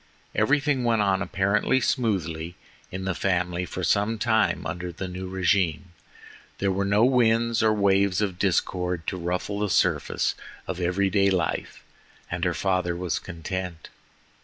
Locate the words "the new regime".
4.91-5.91